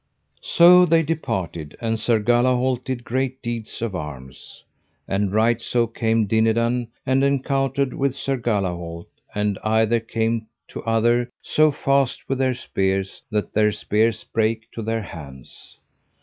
[0.41, 4.63] So they departed, and Sir Galahalt did great deeds of arms.
[5.07, 11.29] And right so came Dinadan and encountered with Sir Galahalt, and either came to other
[11.43, 15.77] so fast with their spears that their spears brake to their hands.